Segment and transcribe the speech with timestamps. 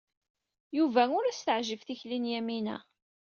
[0.77, 2.77] Yuba ur as-teɛjib tikli n Yamina.